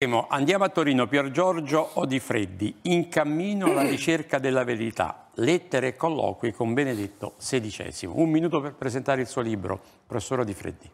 [0.00, 6.52] Andiamo a Torino, Pier Giorgio Odifreddi, in cammino alla ricerca della verità, lettere e colloqui
[6.52, 8.06] con Benedetto XVI.
[8.06, 10.88] Un minuto per presentare il suo libro, professor Odifreddi.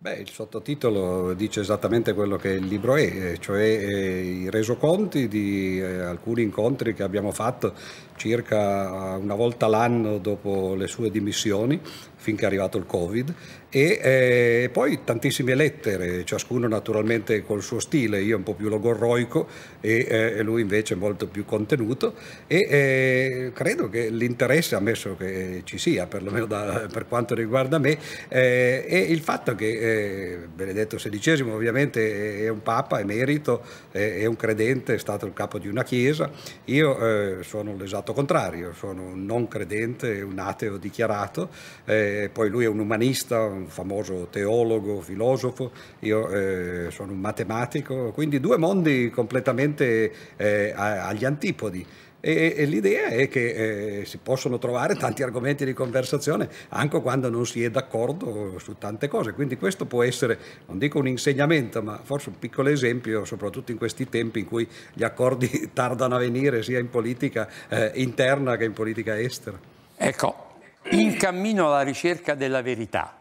[0.00, 5.80] Beh, il sottotitolo dice esattamente quello che il libro è, cioè eh, i resoconti di
[5.80, 7.74] eh, alcuni incontri che abbiamo fatto
[8.18, 11.80] circa una volta l'anno dopo le sue dimissioni,
[12.16, 13.34] finché è arrivato il Covid,
[13.70, 19.46] e eh, poi tantissime lettere, ciascuno naturalmente col suo stile, io un po' più logorroico
[19.80, 22.14] e eh, lui invece molto più contenuto.
[22.46, 27.98] E eh, credo che l'interesse, ammesso che ci sia, perlomeno da, per quanto riguarda me,
[28.28, 34.36] eh, è il fatto che eh, Benedetto XVI ovviamente è un papa emerito, è un
[34.36, 36.30] credente, è stato il capo di una chiesa,
[36.66, 41.50] io sono l'esatto fatto contrario, sono un non credente, un ateo dichiarato,
[41.84, 48.12] eh, poi lui è un umanista, un famoso teologo, filosofo, io eh, sono un matematico,
[48.12, 51.86] quindi due mondi completamente eh, agli antipodi.
[52.20, 57.30] E, e l'idea è che eh, si possono trovare tanti argomenti di conversazione anche quando
[57.30, 59.32] non si è d'accordo su tante cose.
[59.32, 63.78] Quindi questo può essere, non dico un insegnamento, ma forse un piccolo esempio, soprattutto in
[63.78, 68.64] questi tempi in cui gli accordi tardano a venire sia in politica eh, interna che
[68.64, 69.58] in politica estera.
[69.96, 70.56] Ecco,
[70.90, 73.16] in cammino alla ricerca della verità,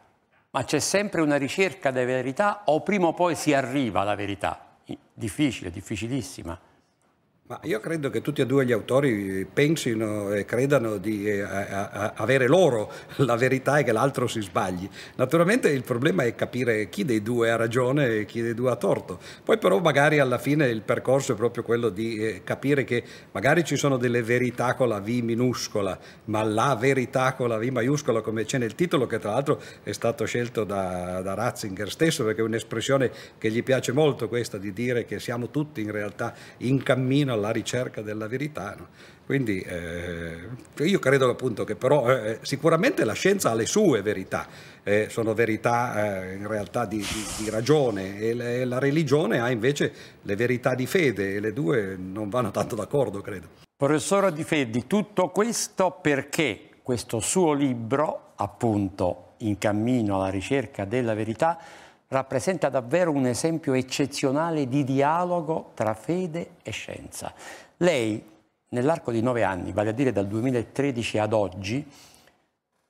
[0.51, 4.65] ma c'è sempre una ricerca della verità o prima o poi si arriva alla verità?
[5.13, 6.57] Difficile, difficilissima.
[7.49, 12.45] Ma io credo che tutti e due gli autori pensino e credano di eh, avere
[12.45, 14.85] loro la verità e che l'altro si sbagli.
[15.15, 18.75] Naturalmente il problema è capire chi dei due ha ragione e chi dei due ha
[18.75, 19.17] torto.
[19.45, 23.63] Poi però magari alla fine il percorso è proprio quello di eh, capire che magari
[23.63, 28.19] ci sono delle verità con la V minuscola, ma la verità con la V maiuscola
[28.19, 32.41] come c'è nel titolo che tra l'altro è stato scelto da, da Ratzinger stesso perché
[32.41, 36.83] è un'espressione che gli piace molto questa di dire che siamo tutti in realtà in
[36.83, 38.75] cammino alla ricerca della verità.
[38.77, 38.87] No?
[39.25, 40.37] Quindi eh,
[40.77, 44.47] io credo appunto che però eh, sicuramente la scienza ha le sue verità,
[44.83, 49.51] eh, sono verità eh, in realtà di, di, di ragione e, le, la religione ha
[49.51, 53.47] invece le verità di fede e le due non vanno tanto d'accordo, credo.
[53.75, 61.13] Professore Di Feddi, tutto questo perché questo suo libro, appunto, In cammino alla ricerca della
[61.13, 61.59] verità,
[62.07, 67.33] rappresenta davvero un esempio eccezionale di dialogo tra fede e scienza.
[67.77, 68.23] Lei,
[68.69, 71.85] nell'arco di nove anni, vale a dire dal 2013 ad oggi,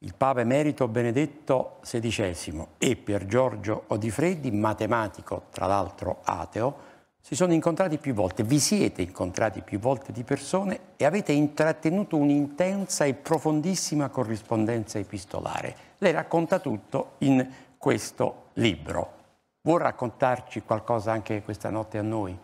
[0.02, 6.86] il Papa Emerito Benedetto XVI e Pier Giorgio Odifreddi, matematico tra l'altro ateo,
[7.20, 12.16] si sono incontrati più volte, vi siete incontrati più volte di persone e avete intrattenuto
[12.16, 15.76] un'intensa e profondissima corrispondenza epistolare.
[15.98, 17.46] Lei racconta tutto in
[17.78, 19.13] questo libro.
[19.62, 22.38] Vuol raccontarci qualcosa anche questa notte a noi,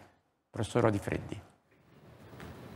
[0.49, 1.39] professor Odifreddi?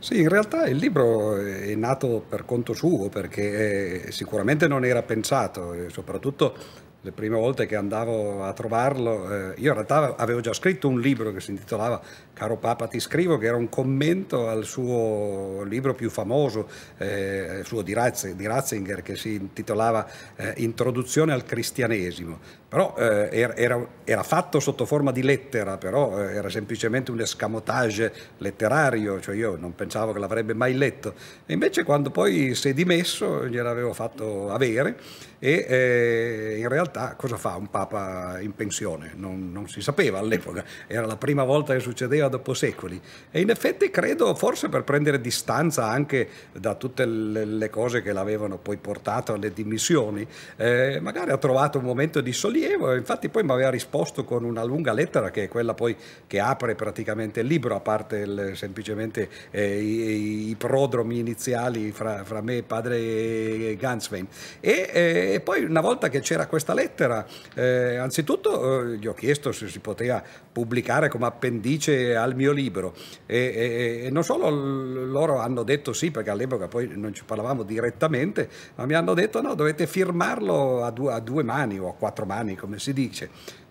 [0.00, 5.02] Sì, in realtà il libro è nato per conto suo perché eh, sicuramente non era
[5.02, 6.54] pensato soprattutto
[7.00, 11.00] le prime volte che andavo a trovarlo, eh, io in realtà avevo già scritto un
[11.00, 12.00] libro che si intitolava
[12.38, 17.82] Caro Papa ti scrivo, che era un commento al suo libro più famoso, eh, suo
[17.82, 22.38] di, Ratz, di, Ratzinger, che si intitolava eh, Introduzione al cristianesimo.
[22.68, 28.12] Però eh, era, era, fatto sotto forma di lettera, però eh, era semplicemente un escamotage
[28.38, 31.14] letterario, cioè io non pensavo che l'avrebbe mai letto.
[31.44, 34.96] E invece quando poi si è dimesso gliel'avevo fatto avere
[35.40, 39.12] e eh, in realtà cosa fa un papa in pensione?
[39.14, 43.00] Non, non, si sapeva all'epoca, era la prima volta che succedeva dopo secoli
[43.30, 48.12] e in effetti credo forse per prendere distanza anche da tutte le, le cose che
[48.12, 50.26] l'avevano poi portato alle dimissioni,
[50.56, 54.64] eh, magari ha trovato un momento di sollievo, infatti poi mi aveva risposto con una
[54.64, 59.28] lunga lettera che è quella poi che apre praticamente il libro, a parte il, semplicemente
[59.50, 64.26] eh, i, i, prodromi iniziali fra, fra me e padre Ganswein.
[64.60, 69.14] E, eh, e poi una volta che c'era questa lettera, eh, anzitutto eh, gli ho
[69.14, 70.22] chiesto se si poteva
[70.52, 72.94] pubblicare come appendice al mio libro
[73.26, 77.62] e, e, e, non solo loro hanno detto sì, perché all'epoca poi non ci parlavamo
[77.62, 81.94] direttamente, ma mi hanno detto no, dovete firmarlo a due, a due mani o a
[81.94, 83.30] quattro mani, come si dice.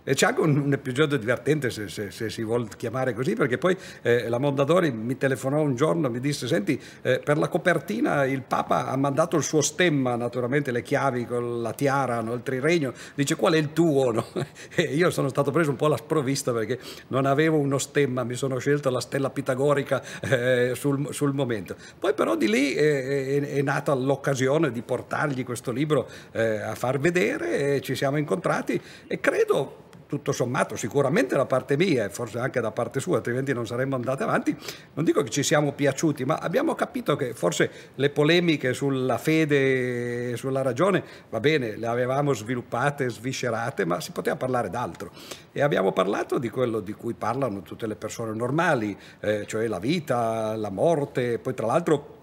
[0.10, 3.58] E c'è anche un, un episodio divertente, se, se, se, si vuole chiamare così, perché
[3.58, 7.50] poi eh, la Mondadori mi telefonò un giorno e mi disse, senti, eh, per la
[7.50, 12.32] copertina il Papa ha mandato il suo stemma, naturalmente le chiavi con la tiara, no,
[12.36, 14.12] il triregno, dice qual è il tuo?
[14.12, 14.26] No?
[14.76, 18.36] E io sono stato preso un po' alla sprovvista perché non avevo uno stemma, mi
[18.36, 21.76] sono scelto la stella pitagorica eh, sul, sul, momento.
[22.00, 26.76] Poi però di lì eh, è, è nata l'occasione di portargli questo libro eh, a
[26.76, 32.40] far vedere, ci siamo incontrati e credo tutto sommato, sicuramente da parte mia e forse
[32.40, 34.56] anche da parte sua, altrimenti non saremmo andati avanti,
[34.94, 40.32] non dico che ci siamo piaciuti, ma abbiamo capito che forse le polemiche sulla fede
[40.32, 45.12] e sulla ragione, va bene, le avevamo sviluppate, sviscerate, ma si poteva parlare d'altro.
[45.52, 49.80] E abbiamo parlato di quello di cui parlano tutte le persone normali, eh, cioè la
[49.80, 52.16] vita, la morte, poi tra l'altro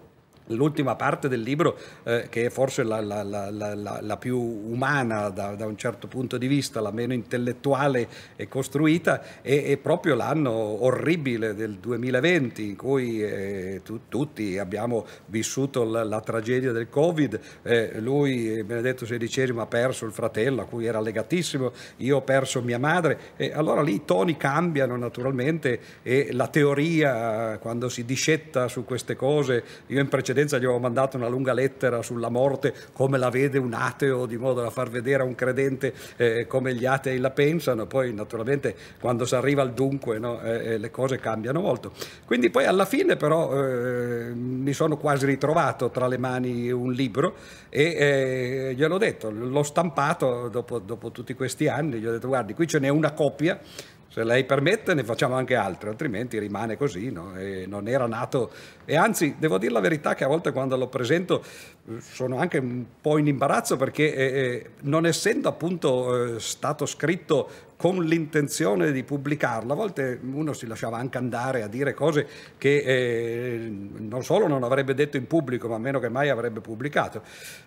[0.49, 3.49] L'ultima parte del libro, eh, che è forse la, la, la,
[3.99, 9.41] la più umana da, da, un certo punto di vista, la meno intellettuale e costruita,
[9.41, 16.21] è, è proprio l'anno orribile del 2020 in cui eh, tu, tutti abbiamo vissuto la,
[16.21, 17.39] tragedia del Covid.
[17.63, 22.61] Eh, lui, Benedetto XVI, ha perso il fratello a cui era legatissimo, io ho perso
[22.61, 23.17] mia madre.
[23.35, 29.15] E allora lì i toni cambiano naturalmente e la teoria, quando si discetta su queste
[29.15, 33.29] cose, io in precedenza precedenza gli avevo mandato una lunga lettera sulla morte, come la
[33.29, 37.19] vede un ateo, di modo da far vedere a un credente eh, come gli atei
[37.19, 41.61] la pensano, poi naturalmente quando si arriva al dunque no, eh, eh le cose cambiano
[41.61, 41.93] molto.
[42.25, 47.35] Quindi poi alla fine però eh, mi sono quasi ritrovato tra le mani un libro
[47.69, 52.53] e eh, gliel'ho detto, l'ho stampato dopo, dopo tutti questi anni, gli ho detto guardi
[52.53, 53.59] qui ce n'è una coppia,
[54.15, 57.33] se lei permette ne facciamo anche altre, altrimenti rimane così, no?
[57.67, 58.49] non era nato...
[58.85, 61.43] E anzi, devo dire la verità che a volte quando lo presento
[61.89, 66.85] eh, sono anche un po' in imbarazzo perché eh, eh non essendo appunto eh, stato
[66.85, 67.49] scritto
[67.85, 69.71] con l'intenzione di pubblicarlo.
[69.71, 72.27] A volte uno si lasciava anche andare a dire cose
[72.57, 77.21] che eh, non solo non avrebbe detto in pubblico, ma meno che mai avrebbe pubblicato.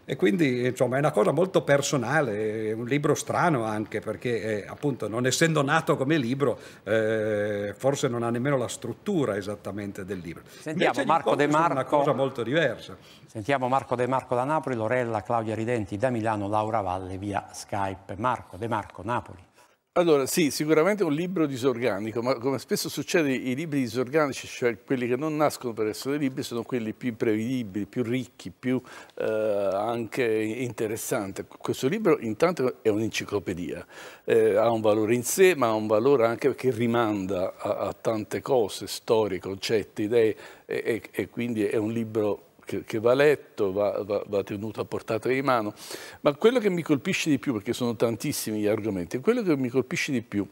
[0.05, 4.67] E quindi insomma è una cosa molto personale, è un libro strano anche perché eh,
[4.67, 10.19] appunto non essendo nato come libro eh, forse non ha nemmeno la struttura esattamente del
[10.19, 10.43] libro.
[10.49, 11.73] Sentiamo Marco De Marco.
[11.75, 12.97] Una cosa molto diversa.
[13.25, 18.17] Sentiamo Marco De Marco da Napoli, Lorella, Claudia Ridenti da Milano, Laura Valle via Skype.
[18.17, 19.47] Marco De Marco, Napoli.
[19.93, 25.09] Allora, sì, sicuramente un libro disorganico, ma come spesso succede, i libri disorganici, cioè quelli
[25.09, 28.81] che non nascono per essere libri, sono quelli più imprevedibili, più ricchi, più
[29.17, 31.45] eh, anche interessanti.
[31.49, 33.85] Questo libro intanto è un'enciclopedia,
[34.25, 37.93] eh, ha un valore in sé, ma ha un valore anche perché rimanda a, a
[37.93, 43.15] tante cose, storie, concetti, idee, e, e, e quindi è un libro che, che va
[43.15, 45.73] letto, va, va, va, tenuto a portata di mano.
[46.21, 49.71] Ma quello che mi colpisce di più, perché sono tantissimi gli argomenti, quello che mi
[49.71, 50.47] colpisce di più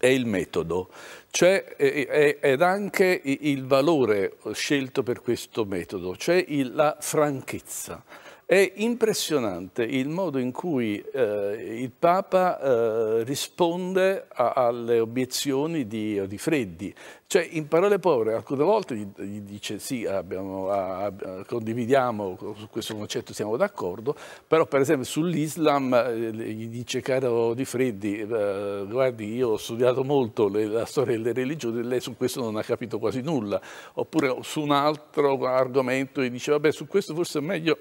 [0.00, 0.90] è il metodo,
[1.30, 8.02] cioè ed anche il valore scelto per questo metodo, cioè la franchezza.
[8.50, 16.26] È impressionante il modo in cui eh, il Papa eh, risponde a, alle obiezioni di,
[16.26, 16.94] di, Freddi.
[17.26, 21.12] Cioè, in parole povere, alcune volte gli, gli dice sì, abbiamo, a,
[21.46, 24.16] condividiamo, su questo concetto siamo d'accordo,
[24.46, 30.04] però per esempio sull'Islam eh, gli dice, caro Di Freddi, eh, guardi, io ho studiato
[30.04, 33.60] molto le, la storia delle religioni, lei su questo non ha capito quasi nulla.
[33.92, 37.76] Oppure su un altro argomento gli dice, vabbè, su questo forse è meglio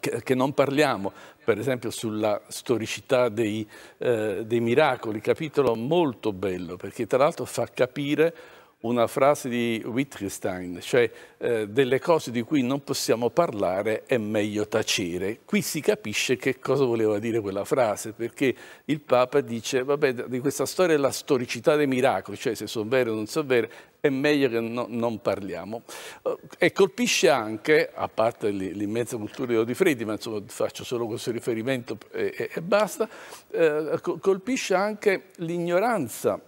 [0.00, 1.12] che, che, non parliamo,
[1.44, 7.66] per esempio sulla storicità dei, eh, dei miracoli, capitolo molto bello, perché tra l'altro fa
[7.72, 8.34] capire
[8.80, 14.68] una frase di Wittgenstein, cioè eh, delle cose di cui non possiamo parlare è meglio
[14.68, 15.40] tacere.
[15.44, 18.54] Qui si capisce che cosa voleva dire quella frase, perché
[18.84, 22.88] il Papa dice, vabbè, di questa storia è la storicità dei miracoli, cioè se sono
[22.88, 23.68] veri o non sono veri,
[24.00, 25.82] è meglio che no, non parliamo.
[26.22, 31.32] Uh, e colpisce anche, a parte l'immensa cultura di Freddi, ma insomma faccio solo questo
[31.32, 33.08] riferimento e, e, e basta,
[33.50, 36.40] eh, colpisce anche l'ignoranza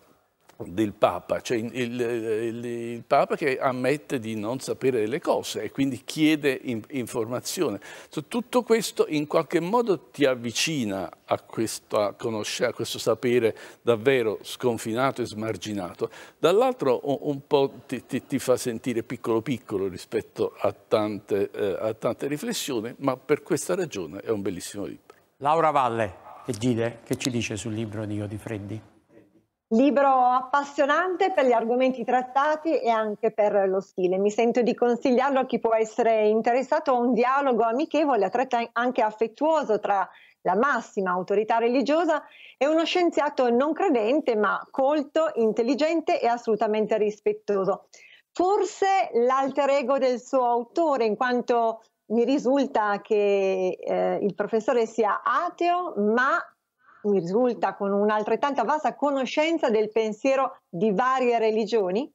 [0.66, 5.70] del Papa, cioè il, il, il, Papa che ammette di non sapere le cose e
[5.70, 7.80] quindi chiede in, informazione.
[8.28, 15.26] Tutto questo in qualche modo ti avvicina a, questa, a questo sapere davvero sconfinato e
[15.26, 21.50] smarginato, dall'altro un, un po' ti, ti, ti, fa sentire piccolo piccolo rispetto a tante,
[21.50, 25.16] eh, a tante riflessioni, ma per questa ragione è un bellissimo libro.
[25.38, 26.14] Laura Valle,
[26.44, 28.89] che, Gide, che ci dice sul libro di Freddi?
[29.72, 34.18] Libro appassionante per gli argomenti trattati e anche per lo stile.
[34.18, 38.28] Mi sento di consigliarlo a chi può essere interessato a un dialogo amichevole,
[38.72, 40.08] anche affettuoso tra
[40.40, 42.24] la massima autorità religiosa
[42.56, 47.86] e uno scienziato non credente ma colto, intelligente e assolutamente rispettoso.
[48.32, 55.22] Forse l'alter ego del suo autore, in quanto mi risulta che eh, il professore sia
[55.22, 56.44] ateo, ma
[57.04, 62.12] mi risulta con un'altrettanta vasta conoscenza del pensiero di varie religioni?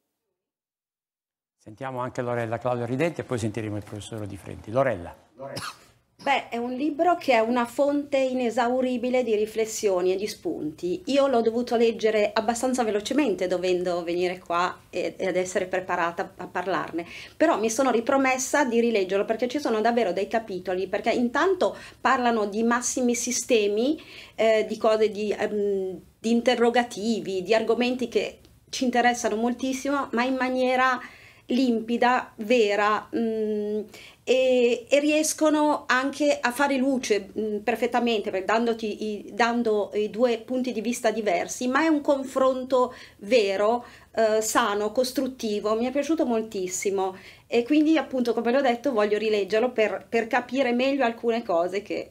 [1.56, 4.70] Sentiamo anche Lorella Claudio Ridenti e poi sentiremo il professore Di Freddi.
[4.70, 5.14] Lorella.
[5.34, 5.84] Lorella.
[6.22, 11.02] Beh, è un libro che è una fonte inesauribile di riflessioni e di spunti.
[11.06, 17.06] Io l'ho dovuto leggere abbastanza velocemente dovendo venire qua ed essere preparata a parlarne,
[17.36, 22.46] però mi sono ripromessa di rileggerlo perché ci sono davvero dei capitoli, perché intanto parlano
[22.46, 24.02] di massimi sistemi,
[24.34, 30.34] eh, di cose, di, um, di interrogativi, di argomenti che ci interessano moltissimo, ma in
[30.34, 30.98] maniera
[31.46, 33.80] limpida, vera mh, mm,
[34.24, 40.38] e, e, riescono anche a fare luce mh, mm, perfettamente dandoti i, dando i due
[40.38, 46.26] punti di vista diversi, ma è un confronto vero, eh, sano, costruttivo, mi è piaciuto
[46.26, 51.82] moltissimo e quindi appunto come l'ho detto voglio rileggerlo per, per capire meglio alcune cose
[51.82, 52.08] che,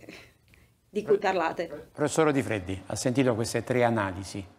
[0.90, 1.90] di cui parlate.
[1.92, 4.55] Professore Di Freddi, ha sentito queste tre analisi?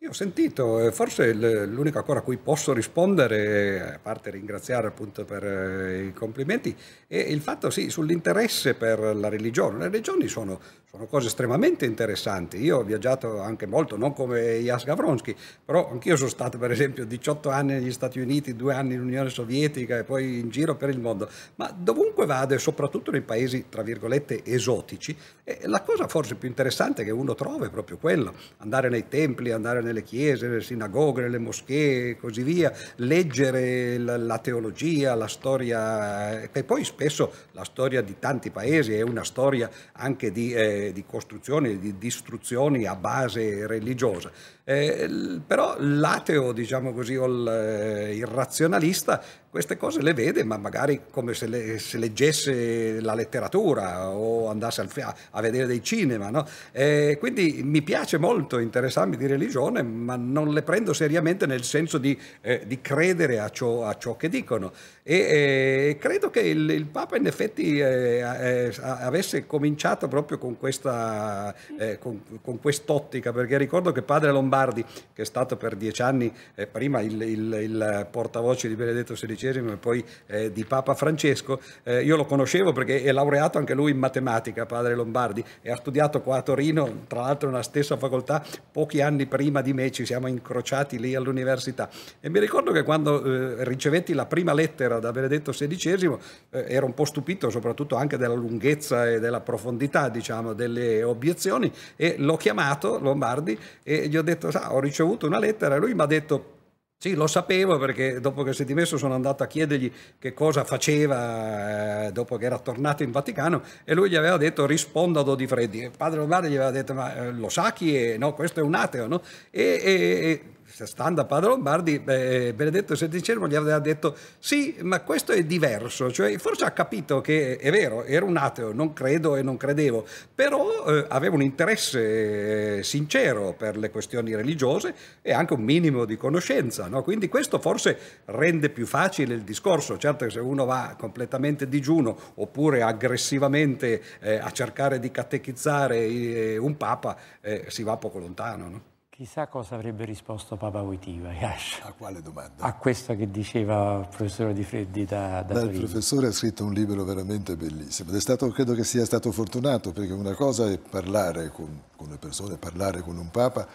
[0.00, 5.44] Io ho sentito, forse l'unica cosa a cui posso rispondere, a parte ringraziare appunto per
[5.44, 6.76] eh, i complimenti,
[7.08, 9.78] è il fatto sì, sull'interesse per la religione.
[9.78, 12.58] Le religioni sono, sono, cose estremamente interessanti.
[12.62, 17.04] Io ho viaggiato anche molto, non come Jas Gavronsky, però anch'io sono stato per esempio
[17.04, 20.88] 18 anni negli Stati Uniti, due anni in Unione Sovietica e poi in giro per
[20.88, 21.28] il mondo.
[21.56, 25.16] Ma dovunque vado e soprattutto nei paesi, tra virgolette, esotici,
[25.62, 29.82] la cosa forse più interessante che uno trova è proprio quello, andare nei templi, andare
[29.82, 36.64] nelle chiese, nelle sinagoghe, nelle moschee e così via, leggere la, teologia, la storia, e
[36.64, 41.78] poi spesso la storia di tanti paesi è una storia anche di, eh, di costruzioni,
[41.78, 44.30] di distruzioni a base religiosa.
[44.64, 50.58] Eh, però l'ateo, diciamo così, o il, eh, il razionalista queste cose le vede, ma
[50.58, 54.90] magari come se, le, se leggesse la letteratura o andasse al,
[55.30, 56.28] a vedere dei cinema.
[56.28, 56.46] No?
[56.70, 61.96] Eh, quindi mi piace molto interessarmi di religione, ma non le prendo seriamente nel senso
[61.96, 64.70] di, eh, di credere a ciò, a ciò, che dicono.
[65.02, 70.58] E eh, credo che il, il, Papa in effetti eh, eh, avesse cominciato proprio con,
[70.58, 71.54] questa,
[71.98, 76.30] con, con, quest'ottica, perché ricordo che padre Lombardi, che è stato per dieci anni
[76.70, 81.60] prima il, il portavoce di Benedetto XVI, XV e poi eh, di Papa Francesco.
[81.84, 85.76] Eh, io lo conoscevo perché è laureato anche lui in matematica, padre Lombardi, e ha
[85.76, 90.04] studiato qua a Torino, tra l'altro nella stessa facoltà, pochi anni prima di me ci
[90.04, 91.88] siamo incrociati lì all'università.
[92.20, 96.18] E mi ricordo che quando eh, ricevetti la prima lettera da Benedetto XVI
[96.50, 101.72] eh, ero un po' stupito soprattutto anche della lunghezza e della profondità diciamo, delle obiezioni
[101.96, 105.94] e l'ho chiamato Lombardi e gli ho detto, sa, ho ricevuto una lettera e lui
[105.94, 106.56] mi ha detto
[107.00, 110.64] sì, lo sapevo perché dopo che si è dimesso sono andato a chiedergli che cosa
[110.64, 115.36] faceva eh, dopo che era tornato in Vaticano e lui gli aveva detto rispondo a
[115.36, 115.84] Di Freddi.
[115.84, 118.18] E padre Lombardi gli aveva detto ma eh, lo sa chi è?
[118.18, 119.22] No, questo è un ateo, no?
[119.48, 120.42] E, e,
[120.86, 126.10] stando a Padre Lombardi, eh, Benedetto XVI gli aveva detto sì, ma questo è diverso,
[126.10, 130.04] cioè forse ha capito che è vero, ero un ateo, non credo e non credevo,
[130.34, 136.04] però eh, aveva un interesse eh, sincero per le questioni religiose e anche un minimo
[136.04, 137.02] di conoscenza, no?
[137.02, 142.16] quindi questo forse rende più facile il discorso, certo che se uno va completamente digiuno
[142.34, 148.68] oppure aggressivamente eh, a cercare di catechizzare eh, un papa, eh, si va poco lontano.
[148.68, 148.82] No?
[149.18, 151.80] Chissà cosa avrebbe risposto Papa Voitiva, Yash.
[151.82, 152.62] A quale domanda?
[152.62, 156.64] A questa che diceva il professore Di Freddi da, da Beh, Il professore ha scritto
[156.64, 160.70] un libro veramente bellissimo ed è stato, credo che sia stato fortunato perché una cosa
[160.70, 163.66] è parlare con, con le persone, parlare con un Papa,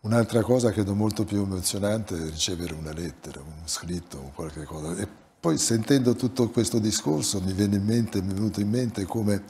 [0.00, 4.94] un'altra cosa credo molto più emozionante è ricevere una lettera, un scritto, un qualche cosa.
[5.00, 5.08] E
[5.40, 9.42] poi sentendo tutto questo discorso mi viene in mente, mi è venuto in mente come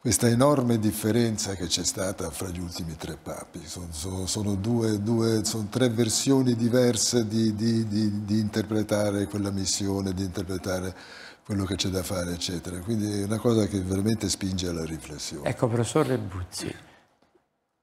[0.00, 3.60] questa enorme differenza che c'è stata fra gli ultimi tre papi.
[3.66, 10.14] Sono, sono, due, due, sono tre versioni diverse di, di, di, di, interpretare quella missione,
[10.14, 10.94] di interpretare
[11.44, 12.78] quello che c'è da fare, eccetera.
[12.78, 15.46] Quindi è una cosa che veramente spinge alla riflessione.
[15.46, 16.74] Ecco, professor Rebuzzi,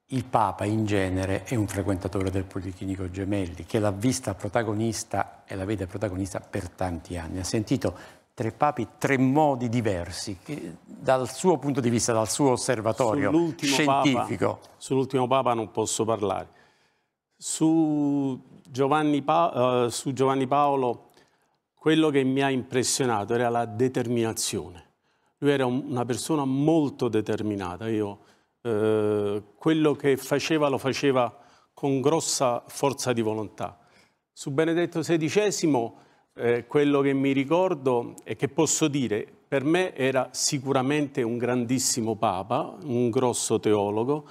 [0.08, 5.54] il Papa in genere è un frequentatore del Policlinico Gemelli, che l'ha vista protagonista e
[5.54, 7.38] la vede protagonista per tanti anni.
[7.38, 7.96] Ha sentito
[8.38, 10.38] tre papi, tre modi diversi,
[10.86, 14.60] dal suo punto di vista, dal suo osservatorio scientifico.
[14.60, 16.48] Papa, sull'ultimo Papa non posso parlare.
[17.36, 21.10] Su Giovanni, pa uh, su Giovanni Paolo,
[21.74, 24.86] quello che mi ha impressionato era la determinazione.
[25.40, 27.90] Lui era un, una persona molto determinata.
[27.90, 28.20] Io,
[28.62, 31.36] uh, quello che faceva lo faceva
[31.74, 33.80] con grossa forza di volontà.
[34.32, 36.06] Su Benedetto XVI
[36.38, 42.16] eh, quello che mi ricordo e che posso dire, per me era sicuramente un grandissimo
[42.16, 44.28] papa, un grosso teologo.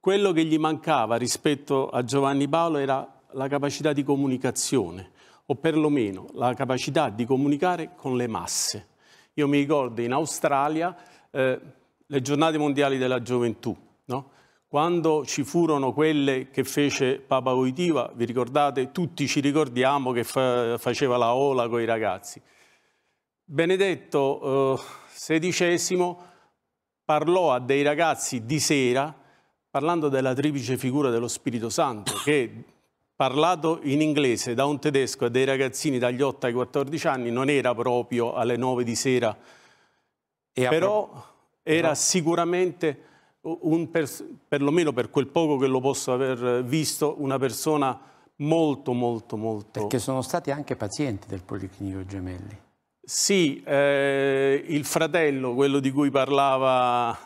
[0.00, 5.10] Quello che gli mancava rispetto a Giovanni Paolo era la capacità di comunicazione,
[5.46, 8.86] o perlomeno la capacità di comunicare con le masse.
[9.34, 10.96] Io mi ricordo in Australia
[11.30, 11.60] eh,
[12.06, 14.30] le giornate mondiali della gioventù, no?
[14.74, 20.78] Quando ci furono quelle che fece Papa Voitiva, vi ricordate, tutti ci ricordiamo che fa,
[20.78, 22.42] faceva la ola con i ragazzi.
[23.44, 24.80] Benedetto
[25.12, 26.16] XVI eh,
[27.04, 29.14] parlò a dei ragazzi di sera
[29.70, 32.64] parlando della triplice figura dello Spirito Santo che
[33.14, 37.48] parlato in inglese da un tedesco a dei ragazzini dagli 8 ai 14 anni non
[37.48, 39.38] era proprio alle 9 di sera,
[40.52, 43.12] e però era sicuramente
[43.44, 43.90] un
[44.48, 47.98] perlomeno per quel poco che lo posso aver visto, una persona
[48.36, 49.80] molto, molto, molto...
[49.80, 52.58] Perché sono stati anche pazienti del Policlinico Gemelli.
[53.02, 57.16] Sì, eh, il fratello, quello di cui parlava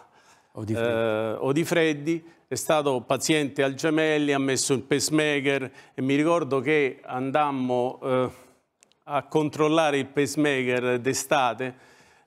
[0.53, 0.91] Odifreddi.
[0.91, 7.01] Eh, Odifreddi, è stato paziente al Gemelli, ha messo il pacemaker e mi ricordo che
[7.05, 8.31] andammo eh,
[9.05, 11.75] a controllare il pacemaker d'estate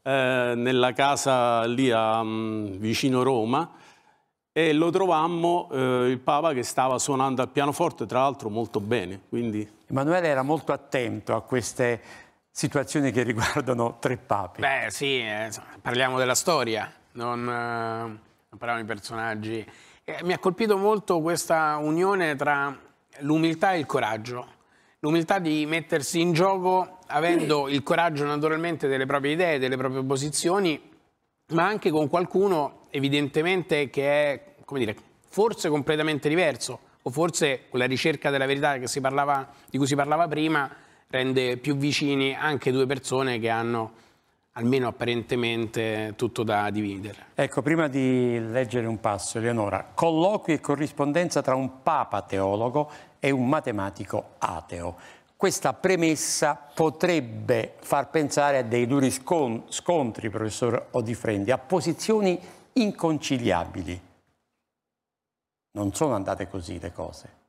[0.04, 3.80] eh, nella casa lì a, um, vicino Roma
[4.53, 9.22] e lo trovammo eh, il Papa che stava suonando al pianoforte, tra l'altro molto bene.
[9.29, 9.79] Quindi...
[9.88, 12.01] Emanuele era molto attento a queste
[12.51, 14.62] situazioni che riguardano tre papi.
[14.62, 15.50] Beh sì, eh,
[15.81, 19.65] parliamo della storia, non, eh, non parliamo di personaggi.
[20.03, 22.77] Eh, mi ha colpito molto questa unione tra
[23.20, 24.60] l'umiltà e il coraggio.
[25.00, 30.79] L'umiltà di mettersi in gioco avendo il coraggio naturalmente delle proprie idee, delle proprie posizioni,
[31.53, 34.96] ma anche con qualcuno evidentemente che è, come dire,
[35.28, 40.28] forse completamente diverso o forse con la ricerca della verità parlava, di cui si parlava
[40.28, 40.70] prima
[41.08, 43.92] rende più vicini anche due persone che hanno
[44.54, 47.28] almeno apparentemente tutto da dividere.
[47.36, 53.32] Ecco, prima di leggere un passo, Eleonora, colloqui e corrispondenza tra un papa teologo e
[53.32, 54.96] un matematico ateo.
[55.38, 62.40] Questa premessa potrebbe far pensare a dei duri scontri, professor Odifrendi, a posizioni
[62.74, 64.01] inconciliabili.
[65.74, 67.40] Non sono andate così le cose.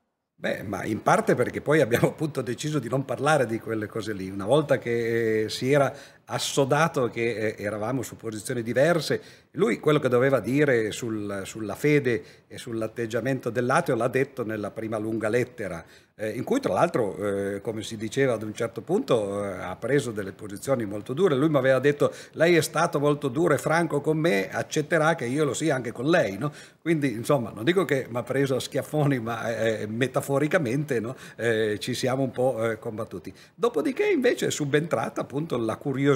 [0.43, 4.13] Beh, ma in parte perché poi abbiamo appunto deciso di non parlare di quelle cose
[4.13, 4.29] lì.
[4.29, 5.95] Una volta che eh, si era
[6.27, 9.21] assodato che eh, eravamo su posizioni diverse,
[9.53, 14.99] lui quello che doveva dire sul, sulla fede e sull'atteggiamento dell'ateo l'ha detto nella prima
[14.99, 15.85] lunga lettera
[16.23, 19.75] eh, in cui tra l'altro, eh, come si diceva ad un certo punto, eh, ha
[19.77, 21.35] preso delle posizioni molto dure.
[21.35, 25.25] Lui mi aveva detto, lei è stato molto duro e franco con me, accetterà che
[25.25, 26.39] io lo sia anche con lei.
[26.39, 26.53] No?
[26.81, 31.17] Quindi, insomma, non dico che mi ha preso a schiaffoni, ma eh, metaforicamente no?
[31.37, 33.33] Eh, ci siamo un po' eh, combattuti.
[33.55, 36.11] Dopodiché invece è subentrata appunto la curiosità.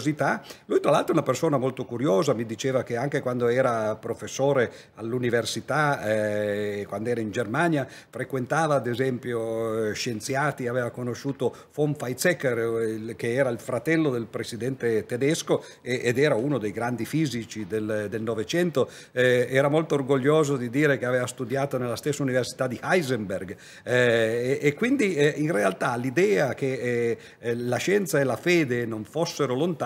[0.66, 4.72] Lui tra l'altro è una persona molto curiosa, mi diceva che anche quando era professore
[4.94, 5.98] all'università,
[6.86, 13.58] quando era in Germania, frequentava ad esempio scienziati, aveva conosciuto von Weizsäcker, che era il
[13.58, 18.88] fratello del presidente tedesco ed era uno dei grandi fisici del Novecento.
[19.12, 24.58] Eh, era molto orgoglioso di dire che aveva studiato nella stessa università di Heisenberg eh,
[24.60, 29.85] e, quindi eh, in realtà l'idea che la scienza e la fede non fossero lontane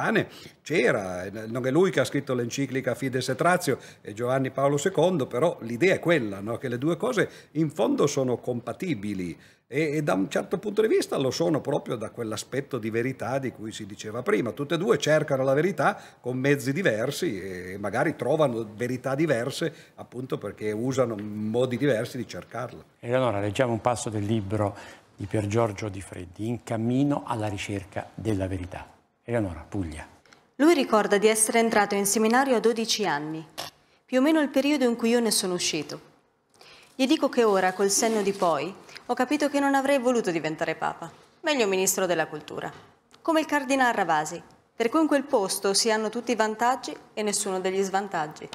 [0.62, 5.26] c'era, non è lui che ha scritto l'enciclica Fides et Ratio, è Giovanni Paolo II,
[5.26, 6.56] però l'idea è quella, no?
[6.58, 9.36] che le due cose in fondo sono compatibili
[9.72, 13.38] e, e, da un certo punto di vista lo sono proprio da quell'aspetto di verità
[13.38, 14.50] di cui si diceva prima.
[14.50, 20.38] Tutte e due cercano la verità con mezzi diversi e magari trovano verità diverse appunto
[20.38, 22.82] perché usano modi diversi di cercarla.
[22.98, 24.76] E allora leggiamo un passo del libro
[25.14, 28.99] di Pier Giorgio Di Freddi, In cammino alla ricerca della verità.
[29.30, 30.04] Eleonora Puglia.
[30.56, 33.46] Lui ricorda di essere entrato in seminario a 12 anni,
[34.04, 36.00] più o meno il periodo in cui io ne sono uscito.
[36.96, 38.74] Gli dico che ora, col senno di poi,
[39.06, 41.08] ho capito che non avrei voluto diventare papa,
[41.42, 42.72] meglio ministro della cultura,
[43.22, 44.42] come il cardinale Ravasi,
[44.74, 48.48] per cui in quel posto si hanno tutti i vantaggi e nessuno degli svantaggi.